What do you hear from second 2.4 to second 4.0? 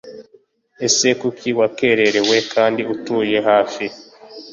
kandi utuye hafi